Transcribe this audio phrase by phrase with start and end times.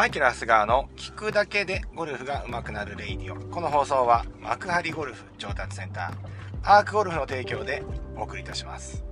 [0.00, 3.36] マイケル・ハスガーの聞くだけでゴルフが上手くなるレイディオ。
[3.50, 7.82] この放送は幕張ゴルフ上達センター、アークゴルフの提供で
[8.16, 9.04] お送りいたします。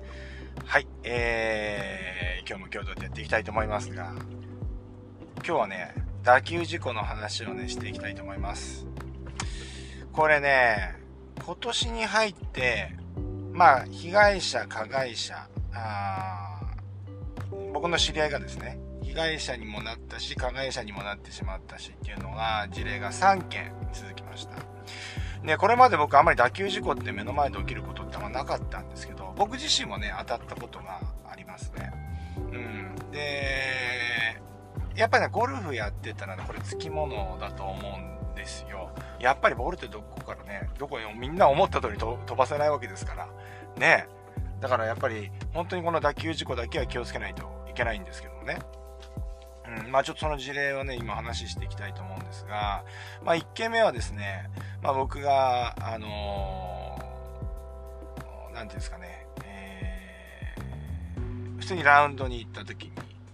[0.65, 4.15] はい、えー、今日も今日とやっていきたいと思いますが、
[5.45, 8.87] 今日はね、打球事故の話をね、していきたいと思います。
[10.15, 10.97] これね、
[11.45, 12.97] 今年に入って、
[13.53, 16.63] まあ、被害者、加害者、あ
[17.75, 24.57] 僕の知り合いがですね、被害者にもなったし、加害者にもなってしまったしっていうのが、事例が3件続きました。
[25.45, 31.93] で、これまで僕あんまり打球事故って目の前で起きることってあんまなかったんですけど、僕自身もね、当たったことがありますね。
[32.37, 32.95] うん。
[33.13, 34.41] で、
[34.97, 38.91] やっぱりね、ゴルフやってたらね、これ付き物だと思うんですよ。
[39.21, 43.29] やっぱりボールってどこからね、どこにみんな思った通り飛ばせないわけですから。
[43.77, 44.09] ね。
[44.61, 48.59] だからやっぱり、本当にこの打球事故だけは気をつけないといけないんですけどもね。
[49.85, 52.85] うん、まあちょっとその事例をね、今話していきたいと思うんですが、
[53.23, 54.49] まあ1件目はですね、
[54.83, 62.93] まあ僕が、あのー、なんていうんですかね、えー、普通にラウンドに行った時に、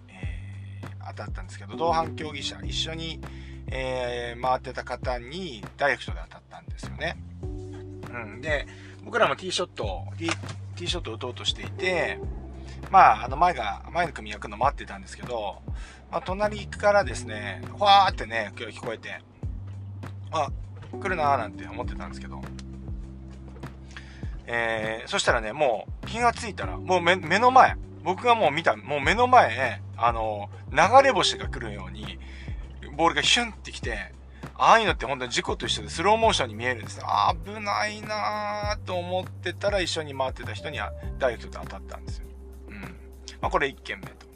[0.08, 3.20] えー、当たったんですけど、同伴競技者、一緒に、
[3.68, 7.16] えー、回ってた方にダイレクトで当たったんですよね。
[7.42, 8.40] うん。
[8.40, 8.66] で、
[9.04, 12.18] 僕らもティーショット、ティーショットを打とうとしていて、
[12.90, 15.62] まあ、あの前が、前の組焼くの待ってたんですけど、
[16.10, 19.20] まあ、隣からですね、ふわーってね、今日聞こえて、
[20.30, 20.50] あ、
[21.00, 22.40] 来るなーなんて思ってたんですけど、
[24.46, 32.18] えー、そしたらね、もう気がついたら、もう目の前、僕がもう見た、もう目の前、あの、流れ星が来るように、
[32.96, 34.12] ボールがヒュンってきて、
[34.56, 37.00] ああいうのって本当に事故と一緒でスローモーションに見えるんです。
[37.44, 42.23] 危ないなーと思ってたら一緒に回ってた人にはダイレクトで当たったんですよ。
[43.44, 44.26] まあこれ1件目と。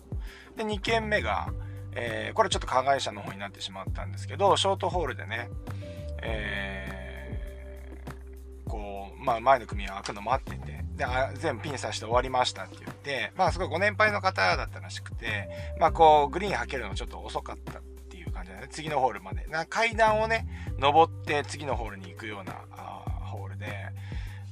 [0.55, 1.51] で、2件目が、
[1.92, 5.48] えー、これちょっと加害者の方になってしまったんですけど、ショートホールでね、
[6.23, 15.48] えー、こう、まあ前の組は開くの待ってて、で、あ全部ピンさして終わりましたって言って、まあすごいご年配の方だったらしくて、
[15.80, 19.47] まあこう、グリーン履けるのちょっと遅かったっていう感じだね次のホールまで。
[19.47, 20.47] な階段をね、
[20.79, 23.67] 登って次のホールに行くようなあホールで、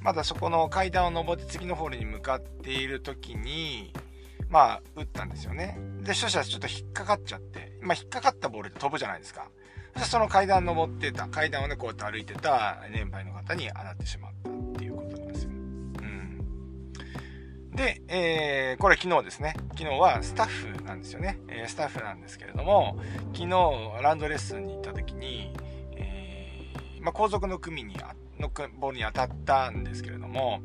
[0.01, 3.93] まだそこの階段を登って次のホールに向かっている時に、
[4.49, 5.79] まあ、打ったんですよね。
[6.03, 9.49] で、そしたらちょっと引っかかっちゃって、まあ、引っかかったボールで飛ぶじゃないですか。
[9.95, 15.51] そしてその階段登ってた、階段をね、こうやって歩いてた年配の方に当たってしまったっていうことなんですよ。
[15.51, 16.39] うん。
[17.73, 19.55] で、えー、これ昨日ですね。
[19.71, 21.39] 昨日はスタッフなんですよね。
[21.49, 22.99] えー、スタッフなんですけれども、
[23.35, 25.53] 昨日ランドレッスンに行った時に、
[25.97, 27.97] えー、まあ、後続の組に
[28.39, 30.61] のボールに当たったんですけれども、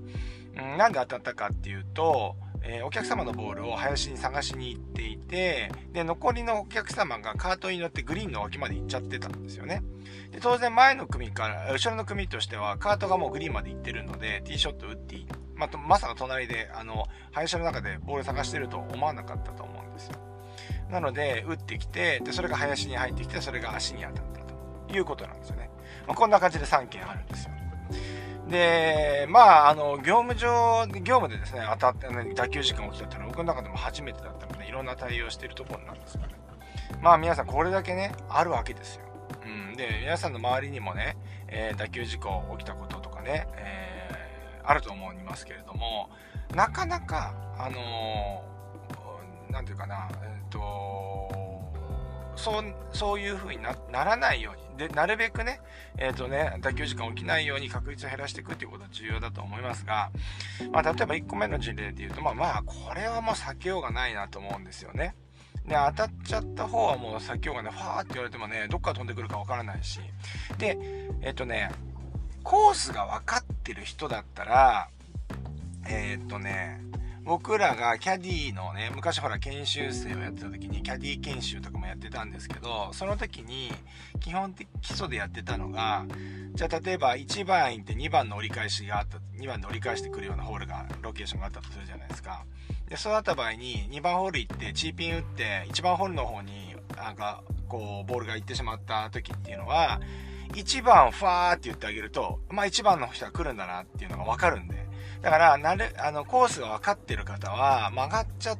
[0.58, 9.84] うん、なんで当たったかっていうと、えー、お客様のボールを林に探しに行っていて、で、残りのお客様がカートに乗ってグリーンの脇まで行っちゃってたんですよね。
[10.32, 15.28] で、当然前の組から、後ろの組としてはカートがもうグリーンまで行ってるので、ティーショット打っていい。
[15.56, 20.18] まあ、まさか隣で、あの、林の中でボール探してると思わなかったと思うんですよ。
[20.90, 24.42] なので、打ってきて、で、それが林に入ってきて、それが足に当たった
[24.92, 25.70] ということなんですよね。
[26.08, 27.52] まあ、こんな感じで3件あるんですよ。
[28.52, 36.36] で、まあ、あの、業務上、業務でですね、当たって、打球事件起きたっていうのは僕の中でも初めてだったので、いろんな対応してるところなんですよね。
[37.02, 39.06] まあ、皆さんこれだけね、あるわけですよ。
[39.46, 39.76] うん。
[39.76, 41.18] で、皆さんの周りにもね、
[41.48, 46.10] えー、打球事故起きたこととかね、えー、あると思いますけれども、
[46.54, 51.51] なかなか、あのー、なんていうかな、えっ、ー、と
[52.36, 55.62] そうそういう風にならないようにで、なるべくね、
[55.98, 60.10] えっ、ー、とね、打球時間起きないように確率を減らしていくっていうことが重要だと思いますが、
[60.72, 65.16] まあ、例えば1個目の事例で言うと、まあまあ、これはもう避けようがないなと思うんですよね。
[65.68, 70.00] で、当たっちゃった方はもう避けようがね、ファーって言われてもね、どっから飛んでくるかわからないし。
[70.58, 70.78] で、
[71.22, 71.70] えっ、とね、
[72.44, 74.90] コースが分かってる人だったら、
[75.88, 76.82] えっ、とね、
[77.24, 83.72] 僕らがキャディのね、昔ほら研修生をやってた時にキャディ研修とかもやってたんですけど、その時に
[84.20, 86.06] 基本的基礎でやってたのが、
[86.54, 92.44] じゃあ例えば1番行って2番の折り返しがあった、2番で折り返してくるようなホールが、ロケーションがあったとするじゃないですか。
[92.90, 100.02] で、そうなった場合に2番ホール行ってチーピン打って1番ホールの方になんかこうボールが行ってしまった時っていうのは、
[100.54, 104.81] 1番ファーって言ってあげると、まあ1番の人が来るんだなっていうのがわかるんで、
[105.22, 108.58] だから、なる、あの、コースが分かってる方は、曲がっちゃっ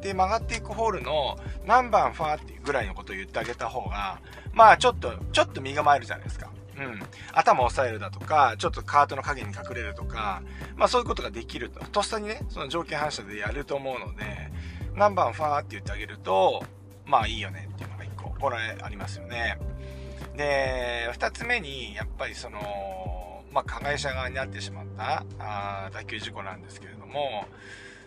[0.00, 4.20] て、曲がっていくホールの何番ファーってぐらいのことを言ってあげた方が、
[4.52, 6.50] まあ、ちょっと、ちょっと身構えるじゃないですか。
[6.76, 7.02] うん。
[7.32, 10.42] 頭を押さえるだとか、ちょっとカートの影に隠れるとか、
[10.76, 11.80] まあそういうことができると。
[11.86, 14.50] とっさにね、その条件反射でやると思うので、
[14.94, 16.64] 何番ファーって言ってあげると、
[17.04, 19.58] まあいいよねっていうのが一個これありますよね。
[20.36, 22.60] で、二つ目に、やっぱりその、
[23.52, 27.46] まあ、加害者側になってしまったあ打球事故なんですけれども、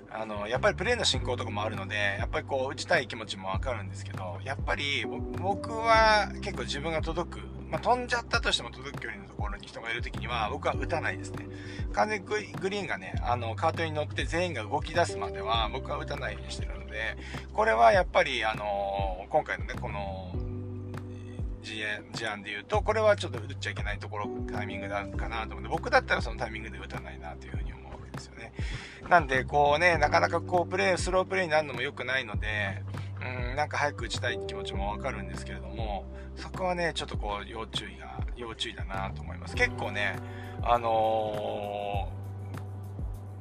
[0.10, 7.40] あの、やっぱりプレーの進行とかもあるので、やっぱりこう、打ちたい気持ちもわかるんですけど、やっぱり僕は結構自分が届く、
[7.70, 11.48] まあ、飛んじゃったとしても届く距離のところに人がいる時には、僕は打たないですね。
[11.94, 17.18] 完全にグリーンがね、あの、カートに乗って全員が動き出すまでは、僕は打たないようにしてるので、
[17.54, 20.35] これはやっぱり、あの、今回のね、この、
[21.66, 28.54] 事案で言うと、これはちょっと打っちゃいけないところ、タイミングなのかなと思って、僕だったらそのタイミングで打たないなというふうに思うわけですよね。
[29.10, 32.84] なんで、こうね、なかなかこう、プレー、スロープレーになるのも良くないので、
[33.22, 39.56] うん、なんか早く打ちたいって気持ちもわかるんですけれども、そこはね、ちょっとこう、要注意が、要注意だなと思います。
[39.56, 40.18] 結構ね、
[40.64, 42.10] あの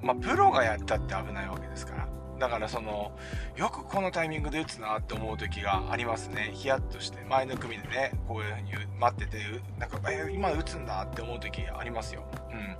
[0.02, 2.08] ー、まあ、プロがやったって危ないわけですから。
[2.38, 3.12] だからその、
[3.56, 6.50] よくこのタイミングで打つなって思う時がありますね。
[6.54, 9.38] ヒヤッとして、前の組でね、こういう風に待ってて、
[9.78, 12.24] なんか、え今打つんだって思う時ありますよ。
[12.50, 12.76] うん。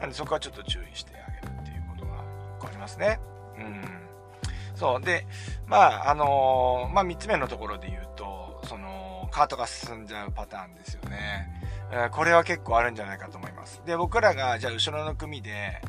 [0.00, 2.12] なんでそこはちょっと注意してあげるっていうことが
[2.58, 3.20] 1個ありますね。
[3.58, 3.82] うん。
[4.74, 5.00] そう。
[5.00, 5.26] で、
[5.66, 11.48] まあ、あのー、まあ、3つ目のところで言うと、その、カートが進んじゃうパターンですよね。
[11.90, 13.82] えー、これは結構あるんじゃないかと思います。
[13.84, 15.80] で、僕らが、じゃあ後ろの組で、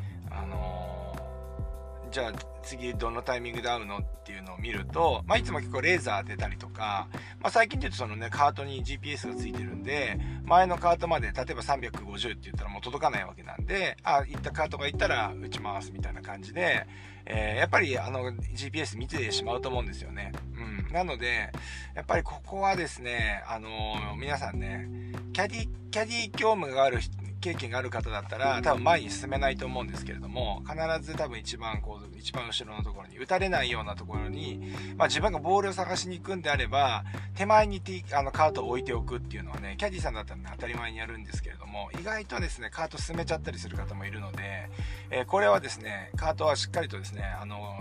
[2.16, 2.32] じゃあ
[2.64, 7.10] 次どのタイミングで会うのっていうのを見ると、まあ、いつも結構レーザー出たりとか、
[7.42, 16.88] まあ、最近で言うとそのね、カートに GPS がついてるんで、前のカートまで、例えば350って言ったらもう届かないわけなんで、あ、行ったカートが行ったら打ち回すみたいな感じで、
[17.26, 20.32] えー、やっぱりあの GPS 見てしまうと思うんですよね。
[20.58, 20.94] うん。
[20.94, 21.52] なので、
[21.96, 24.88] やっぱりここはですね、あのー、皆さんね、
[25.34, 27.02] キャディ、キャディ業務がある
[27.46, 37.04] 経験がある方だったら多分前に進めないと思うんですけれども必ず多分一番こう一番後ろのところに打たれないようなところに、まあ、自分がボールを探しに行くんであれば
[37.36, 37.84] 手前に
[38.14, 44.72] あのカートを置いておくっていうのはねキャディーさんだったら、ね、当たり前にやるんですけれども意外とですねカート進めちゃったりする方もいるので、
[45.12, 47.78] えー、これはですねカートはしっかりとですねあの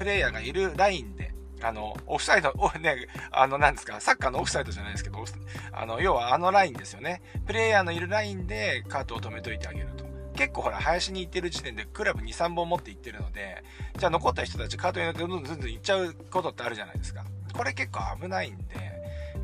[0.00, 5.24] プレイヤーがいるラインであの、オフサイド、 おね、あの、なんですか、サッカーのオフサイドじゃないですけど、
[5.72, 7.22] あの、要はあのラインですよね。
[7.46, 10.04] プレイヤーのいるラインでカートを止めといてあげると。
[10.36, 13.64] 結構ほら、林に行ってる時点でクラブ2、3本持って行ってるので、
[13.98, 17.24] じゃあ残った人たちカートに乗ってどんどんどんどん行っちゃうことってあるじゃないですか。
[17.54, 18.74] これ結構危ないんで、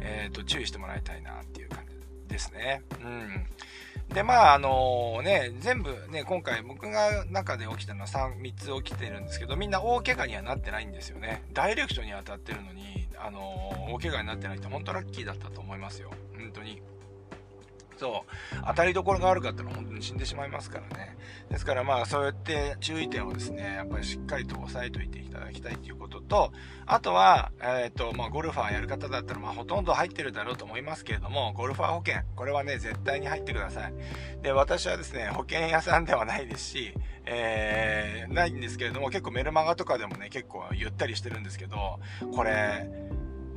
[0.00, 2.82] えっ、ー、と、注意してもらいたいなっていう感じですね。
[3.02, 3.46] うん。
[4.12, 11.42] で、まあ、あのね、全部ね、今回僕が中で起きたのは 3, 3つ起きてるんですけど、みんな大怪我にはなってないんですよね。
[11.52, 13.40] ダイレクトに当たってるのに、あの
[13.90, 16.10] 大怪我になってない人本当ラッキーだったと思いますよ。
[16.36, 16.82] 本当に。
[18.02, 21.16] そう、当たりどころが悪かったら本当に死んでしまいますからね。
[21.48, 26.52] ですからまあそうやって注意点をですね、やっぱりしっかりと押さえといていただきたいということと、
[26.84, 33.94] あとは、え、ー、と、まあゴルファーやる方だったらまあほとんど入ってるだろうと思いますけれども、ゴルファー保険、これはね、絶対に入ってください。
[34.42, 36.94] で、私はですね、保険屋さんではないですし、
[37.24, 42.00] えー、ないんですけれども、結構メルマガとかでもね、結構言ったりしてるんですけど、
[42.34, 42.88] これ、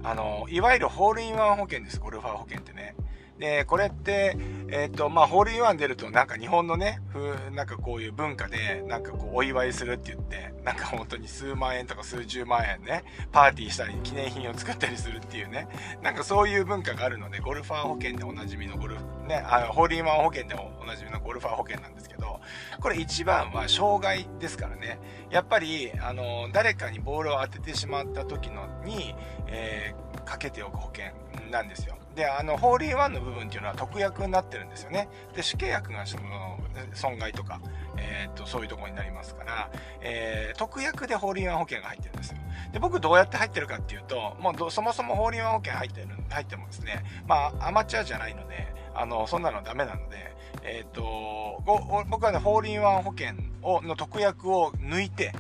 [0.04, 2.96] あの、いわゆるホールインワン保険です、ゴルファー保険ってね。
[3.40, 4.38] で、これって、
[4.70, 15.68] えっ、ー、と、まあ、ホールインワン出ると、なんか日本のね、ふなんかこういう文化で、なんかこう、お祝いするって言って、なんか本当に数万円とか数十万円ね、パーティーしたり、記念品を作ったりするっていうね、
[16.02, 22.40] なんかそういう文化があるので、ゴルファー保険でおなじみのゴルフ、ね、あホールインワン保険でもおなじみのゴルファー保険なんですけど、
[22.80, 25.00] これ一番は障害ですからね。
[25.30, 29.16] やっぱり、あの、誰かにボールを当ててしまった時のに、
[29.48, 31.06] えー、かけておく保険
[31.52, 31.96] なんですよ。
[32.16, 35.08] で、あの、ホールインワンの部分っていうのは特約になってるんですよね。
[35.36, 36.60] で、主契約がその、
[36.94, 37.60] 損害とか、
[37.98, 39.70] えー、っと、そういうところになりますから、
[40.02, 42.38] えー、特約でホールインワン保険が入ってるんですよ。
[42.72, 55.34] で、僕どうやって入ってるかっていうと、もうそもそもホールインワン保険入ってる、入ってもですね、まあ、アマチュアじゃないので、あの、そんなのダメなので、えっ、と、僕はね、ホールインワン保険を、の特約を抜いて、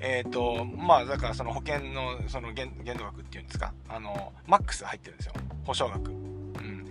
[0.00, 5.32] えっ、ー、と、まあ、だからその保険の、その限限度額っていうんですか、あの、マックス入ってるんですよ。
[5.64, 6.10] 保証額。
[6.10, 6.86] うん。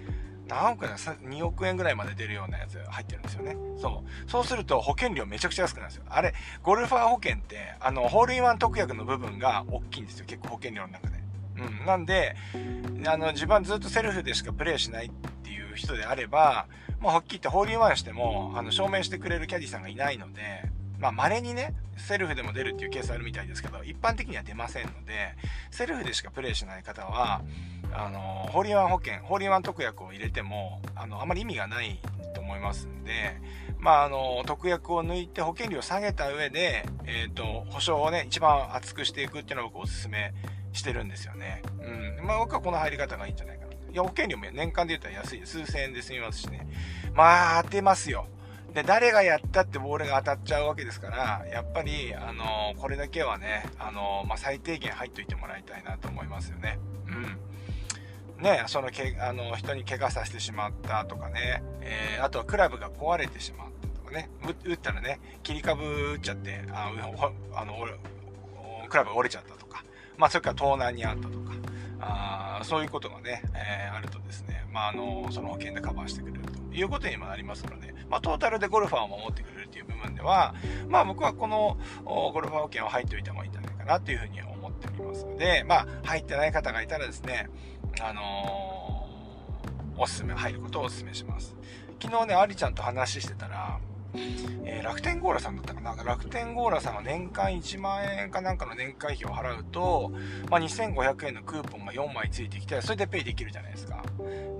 [0.48, 3.56] 何億円 ?2 億円ぐらいまで出るようなやつ入ってるんですよね。
[3.80, 4.30] そう。
[4.30, 6.06] そうすると保険料めちゃくちゃ安くなるんですよ。
[6.10, 6.34] あれ、
[6.64, 10.26] ゴルファー保険って、あの、ホールインワン特約の部分が大きいんですよ。
[10.26, 11.16] 結構保険料の中で。
[11.58, 11.86] うん。
[11.86, 12.36] なんで、
[13.08, 15.12] あの、自分はずっとセルフでしかプレイしないっ
[15.44, 16.68] ていう人であれば、
[17.00, 20.42] まあ、はっきり言ってホールインワンしても、あの、証明してくれるキャディさんがいないので、
[21.06, 25.36] まあ、稀にね、セルフでも出るっていうケースあるみたいですけど、一般的には出ませんので、
[25.70, 27.42] セルフでしかプレイしない方は、
[27.94, 32.00] あの、ホーリーワン保険、ホーリーワン特約を入れても、あの、あまり意味がない
[32.34, 33.40] と思いますんで、
[33.78, 40.34] まあ、あの、特約を抜いて保険料を下げた上で、えっ、ー、と、保証をね、一番厚くしていくっていうのを僕お勧め
[40.74, 41.62] してるんですよね。
[42.18, 42.26] うん。
[42.26, 43.74] まあ僕はこの入り方がいいんじゃないかな。
[43.74, 46.68] いや、保険料も年間で言ったら安い数千円で済みますしね。
[47.14, 48.26] まあ当てますよ。
[48.76, 56.78] で、誰がやったってボールが当たっちゃうわけですから、やっぱり、あのー、これだけはね、あのー、まあ、最低限入っといてもらいたいなと思いますよね。
[58.38, 58.44] うん。
[58.44, 64.30] ね、そのけ、あの、人に怪我させてしまったとかね、えー、あとはクラブが壊れてしまったとかね、
[64.66, 67.76] 打ったらね、切り株打っちゃって、あの、あの
[68.90, 69.86] クラブが折れちゃったとか、
[70.18, 71.54] まあ、それから盗難にあったとか、
[72.02, 76.65] あそういうことがね、え、あるとですね、まあ、あの、その保険でカバーしてくれると。
[76.76, 80.54] いうことにもなりますので、まあ、トータルでゴルファーを守ってくれるという部分では、
[80.90, 87.50] まあ、僕はこのゴルファー保険は入っておいた方がいいんじゃないかなというふうに思っておりますので、まあ、入ってない方がいたらですね、
[88.02, 91.56] あのー、おすすめ、入ることをお勧めします。
[92.02, 93.80] 昨日ね、ありちゃんと話してたら、
[94.64, 96.04] えー、楽天ゴーラさんだったかな？
[96.04, 100.12] 楽天ゴーラさんは年間1万円かなんかの年会費を払うと、
[100.50, 104.04] まあ、2500円のクーポンが4枚ついてきて、それでペイできるじゃないですか。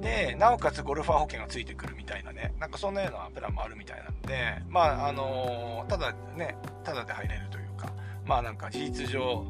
[0.02, 7.92] で、なおかつゴルファー保険がついてくるみたいなね、なんかそんなようなプランもあるみたいなんで、まあ、あのー、ただね、ただで入れるというか、
[8.26, 9.46] まあなんか事実上、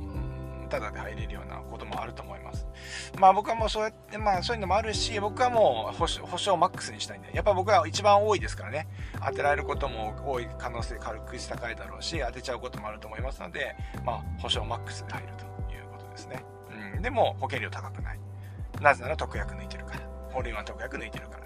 [0.67, 2.67] タダで入れるようなこともあると思います。
[3.17, 8.87] まあ僕はもうそうやって、まあそういうのもあるし、僕はもう保証保証マックスにしたいんで、やっぱ僕は一番多いですからね、
[9.25, 16.43] 当てられることも多い可能性軽く高いだろうし、当てちゃうこともあると思いますので、まあ保証マックスで入るということですね。
[16.95, 18.19] うん、でも保険料高くない。
[18.81, 20.15] なぜなら特約抜いてるから。
[20.35, 21.44] ホールインワン特約抜いてるから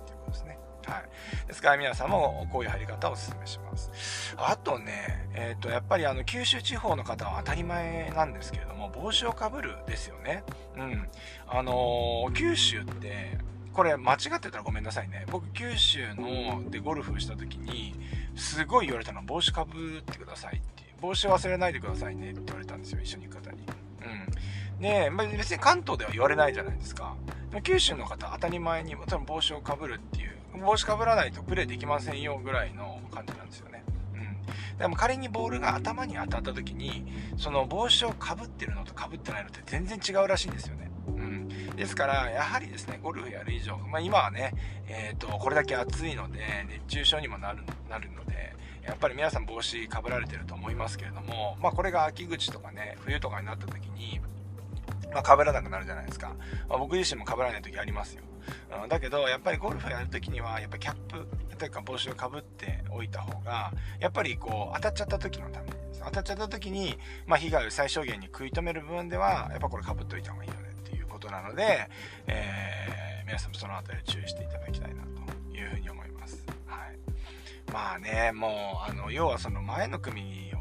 [0.89, 1.47] はい。
[1.47, 4.35] ですから皆さんもこういう入り方をお勧めします。
[4.37, 10.43] あとね、えっ、ー、と、やっぱりあの、九州地方の方は当たり前なんですけれども、帽子をかぶるですよね。
[10.77, 11.07] うん。
[11.47, 13.37] あのー、九州って、
[13.71, 15.25] これ間違ってたらごめんなさいね。
[15.31, 17.93] 僕、九州のでゴルフした時に、
[18.35, 20.89] すごい言われたのは帽子かぶってくださいっていう。
[21.01, 23.59] 帽子忘れないでくださいねって言われたんですよ、一緒に行く方に。
[24.77, 24.81] うん。
[24.81, 27.15] で、まあ、別に関東では言われないじゃないですか。
[27.63, 33.83] 九州の方当たり前に多分帽子をかぶるっていう帽子かぶらないとプレーできませんよぐらいの感じなんですよね。
[34.13, 34.77] うん。
[34.77, 37.05] でも仮にボールが頭に当たった時に、
[37.37, 40.91] その帽子をかぶってるのとかぶってないのって全然違うらしいんですよね。
[41.07, 41.47] うん。
[41.75, 44.53] ですから、やはりですね、ゴルフやる以上、まあ今はね、
[44.87, 54.19] えっ、ー、と、これだけ暑いので、熱中症にもなる、なるので、やっぱり皆さん帽子かぶられてると思いますけれども、まあこれが秋口とかね、冬とかになった時に、
[55.13, 56.35] まあ、被らなくなるじゃないですか。
[56.67, 58.23] まあ、僕自身も被らない時ありますよ。
[58.83, 61.27] うん、だけど、やっぱりゴルフやる時には、やっぱキャップ
[61.57, 65.73] というか帽子をかぶっておいた方が、やっぱりこう、当たっちゃった時のために。
[66.03, 71.89] 当たっちゃった時に、まあ、被害を最小限に食い止める部分では、やっぱこれかぶっといた方がいいよねっていうことなので、
[72.27, 76.45] えー、皆さんもその辺り注意していただきたいなというふうに思います。
[76.65, 76.97] はい。
[77.71, 80.53] まあね、もう、あの、要はその前の組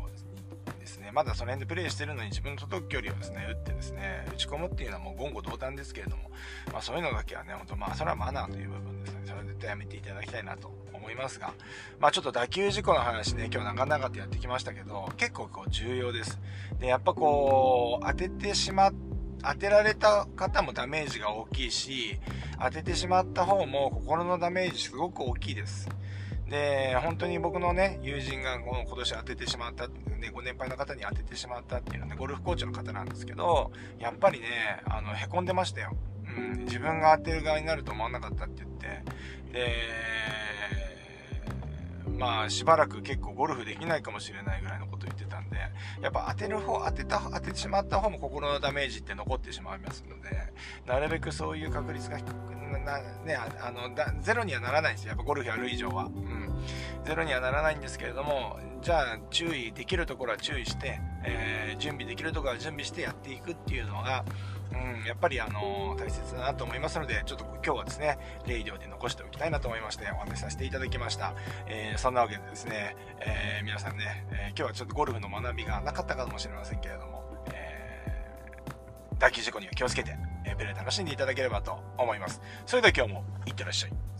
[1.08, 6.30] ね、まだその辺でプレイしてるのに自分の届く距離をですね、打ってですね、打ち込むっていうのはもう言語道断ですけれども、
[6.70, 11.54] まあそういうのだけはね、ほんとまあそれはマナーという部分ですね、それは絶対やめていただきたいなと思いますが、
[11.98, 16.38] まあちょっと打球事故の話ね、今日長々とやってきましたけど、結構こう重要です。
[16.78, 19.08] で、やっぱこう、当ててしまって、
[19.40, 22.18] 当てられた方もダメージが大きいし、
[22.60, 25.88] 当ててしまった方も心のダメージすごく大きいです。
[26.48, 34.46] で、本当に僕のね、友人がこの今年当ててしまった、ね、ご年配の方に当ててしまったっていうのはね、ゴルフコーチの方なんですけど、やっぱりね、
[34.86, 35.96] あの、凹んでましたよ。
[36.36, 39.02] うん、自分が当てる側になると思わなかったって言って、
[39.52, 39.74] で、
[42.18, 45.56] まあ、しばらく結構ゴルフできないかもしれないぐらいのこと言ってたんで、
[46.00, 50.52] やっぱ当てる方、当てた、当ててしまった方も心のダメージって残ってしまいますので、
[50.86, 52.32] なるべくそういう確率が低く、
[52.68, 55.10] ね、あのだ、ゼロにはならないんですよ。
[55.10, 56.04] やっぱゴルフやる以上は。
[56.04, 56.48] うん。
[57.04, 64.24] ゼロにはならないんですけれども、じゃあ注意できるところは注意して、えー、準備できるところは準備してやっていくっていうのが、
[64.72, 71.34] うん、やっぱりあの、大切だなと思いますので、ちょっと今日はですね、レイディオで残しておきたいなと思いまして、お話しさせていただきました。
[71.66, 78.12] えー、そんなわけでですね、えー、皆さんね、え今日はちょっとゴルフの学びがなかったかもしれませんけれども、え
[79.18, 80.16] 大気事故には気をつけて、
[80.50, 82.40] えプレー楽しんでいただければと思います。
[82.66, 84.17] それでは今日もいってらっしゃい。